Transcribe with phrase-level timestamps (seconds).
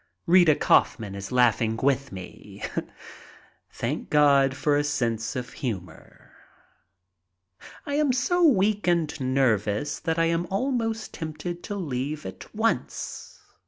[0.25, 2.63] Rita Kaufman is laughing with me.
[3.71, 6.31] Thank heaven for a sense of humor.
[7.85, 13.41] I am so weak and nervous that I am almost tempted to leave at once.